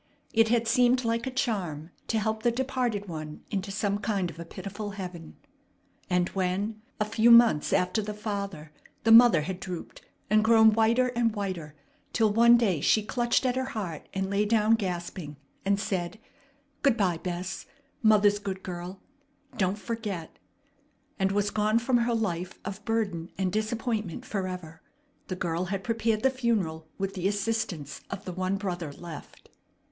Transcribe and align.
It 0.33 0.47
had 0.47 0.67
seemed 0.67 1.05
like 1.05 1.27
a 1.27 1.29
charm 1.29 1.91
to 2.07 2.17
help 2.17 2.41
the 2.41 2.49
departed 2.49 3.07
one 3.07 3.43
into 3.51 3.69
some 3.69 3.99
kind 3.99 4.31
of 4.31 4.39
a 4.39 4.45
pitiful 4.45 4.89
heaven. 4.97 5.37
And 6.09 6.27
when, 6.29 6.81
a 6.99 7.05
few 7.05 7.29
months 7.29 7.71
after 7.71 8.01
the 8.01 8.15
father, 8.15 8.71
the 9.03 9.11
mother 9.11 9.41
had 9.41 9.59
drooped 9.59 10.01
and 10.27 10.43
grown 10.43 10.73
whiter 10.73 11.09
and 11.09 11.35
whiter, 11.35 11.75
till 12.13 12.33
one 12.33 12.57
day 12.57 12.81
she 12.81 13.03
clutched 13.03 13.45
at 13.45 13.55
her 13.55 13.65
heart 13.77 14.09
and 14.11 14.27
lay 14.31 14.43
down 14.43 14.73
gasping, 14.73 15.37
and 15.63 15.79
said: 15.79 16.17
"Good 16.81 16.97
by, 16.97 17.19
Bess! 17.19 17.67
Mother's 18.01 18.39
good 18.39 18.63
girl! 18.63 19.03
Don't 19.55 19.77
forget!" 19.77 20.35
and 21.19 21.31
was 21.31 21.51
gone 21.51 21.77
from 21.77 21.97
her 21.99 22.15
life 22.15 22.57
of 22.65 22.83
burden 22.85 23.29
and 23.37 23.51
disappointment 23.51 24.25
forever, 24.25 24.81
the 25.27 25.35
girl 25.35 25.65
had 25.65 25.83
prepared 25.83 26.23
the 26.23 26.31
funeral 26.31 26.87
with 26.97 27.13
the 27.13 27.27
assistance 27.27 28.01
of 28.09 28.25
the 28.25 28.33
one 28.33 28.55
brother 28.57 28.91
left. 28.91 29.49